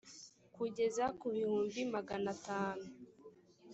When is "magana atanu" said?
1.93-2.85